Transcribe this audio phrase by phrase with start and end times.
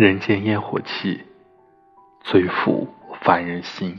[0.00, 1.26] 人间烟火气，
[2.22, 2.88] 最抚
[3.20, 3.98] 凡人心。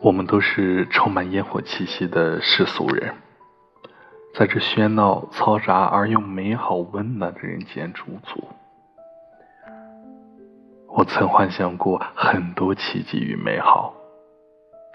[0.00, 3.14] 我们都是充满烟火气息的世俗人，
[4.34, 8.48] 在这喧闹、嘈杂而又美好温暖的人间驻足。
[10.88, 13.94] 我曾幻想过很多奇迹与美好，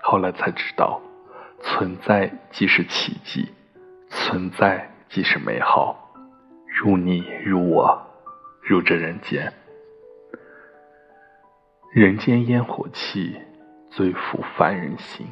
[0.02, 1.00] 后来才知道，
[1.62, 3.54] 存在即是奇迹，
[4.10, 6.03] 存在即是美好。
[6.76, 8.02] 如你，如我，
[8.64, 9.54] 如这人间，
[11.94, 13.38] 人间烟火气，
[13.92, 15.28] 最抚凡人心。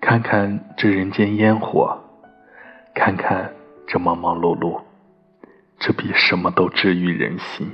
[0.00, 1.96] 看看这人间烟火，
[2.96, 3.54] 看看
[3.86, 4.80] 这忙忙碌碌，
[5.78, 7.70] 这比什么都治愈人心。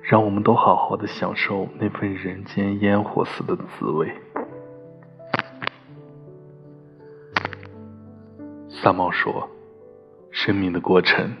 [0.00, 4.14] 让我们都好好的享受那份人间烟火似的滋味。
[8.68, 9.50] 三毛说。
[10.40, 11.32] 生命的过程，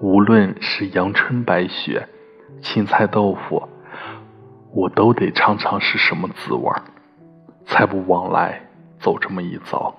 [0.00, 2.08] 无论是阳春白雪、
[2.62, 3.68] 青菜豆腐，
[4.72, 6.72] 我都得尝尝是什么滋味
[7.66, 8.62] 才不枉来
[8.98, 9.94] 走这么一遭。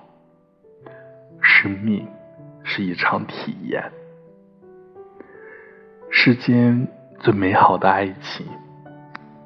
[1.40, 2.04] 生命
[2.64, 3.92] 是一场体验，
[6.10, 6.88] 世间
[7.20, 8.44] 最美好的爱情，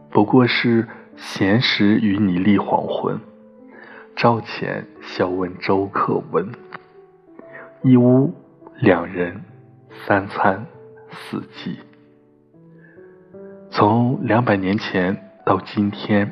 [0.09, 3.21] 不过是闲时与你立黄昏，
[4.17, 6.51] 朝前笑问粥可温，
[7.83, 8.33] 一屋。
[8.79, 9.41] 两人，
[10.07, 10.67] 三餐，
[11.09, 11.79] 四季。
[13.71, 16.31] 从两百年前到今天，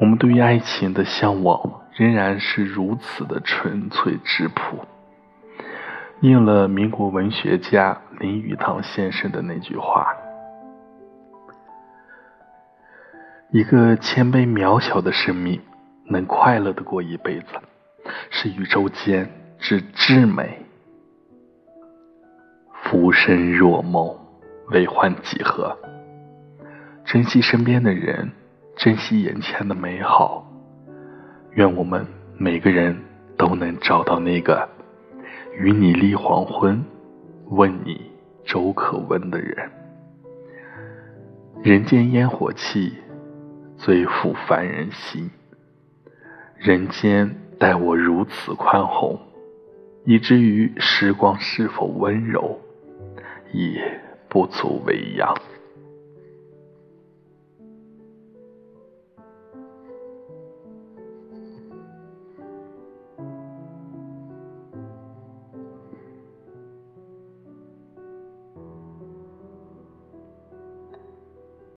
[0.00, 4.84] 我们对于爱情的向往仍然是如此的纯粹质朴，
[6.20, 10.16] 应了民国文学家林语堂先生的那句话
[13.52, 15.60] ：“一个谦卑渺小的生命
[16.06, 17.46] 能快乐的过一辈子，
[18.30, 20.58] 是宇宙间之至美。”
[22.92, 24.14] 浮生若梦，
[24.68, 25.74] 为欢几何？
[27.06, 28.30] 珍惜身边的人，
[28.76, 30.46] 珍惜眼前的美好。
[31.52, 32.06] 愿我们
[32.36, 32.94] 每个人
[33.38, 34.68] 都能找到那个
[35.58, 36.84] 与你立黄昏，
[37.46, 37.98] 问你
[38.44, 39.56] 粥可温的人。
[41.62, 42.92] 人间烟火气，
[43.78, 45.30] 最抚凡人心。
[46.58, 49.18] 人间待我如此宽宏，
[50.04, 52.60] 以至于时光是否温柔？
[53.52, 55.34] 也不足为恙。